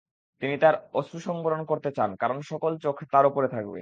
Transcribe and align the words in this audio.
তিনি 0.41 0.55
তার 0.57 0.75
অশ্রুসংবরণ 0.93 1.61
করতে 1.65 1.89
চান 1.91 2.09
কারণ 2.15 2.37
সকল 2.41 2.71
চোখ 2.77 2.95
তার 3.11 3.25
ওপরে 3.25 3.47
থাকবে। 3.47 3.69